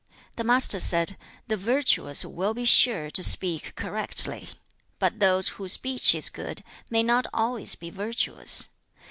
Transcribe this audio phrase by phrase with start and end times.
[0.35, 1.15] The Master said,
[1.47, 4.49] 'The virtuous will be sure to speak correctly,
[4.97, 8.69] but those whose speech is good may not always be virtuous.